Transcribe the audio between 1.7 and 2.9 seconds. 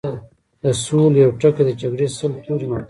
جګړې سل تورې ماتوي